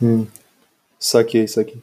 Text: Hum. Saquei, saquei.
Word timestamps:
Hum. 0.00 0.26
Saquei, 0.98 1.46
saquei. 1.48 1.82